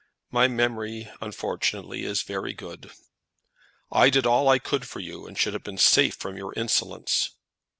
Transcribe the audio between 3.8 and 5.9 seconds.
"I did all I could for you, and should have been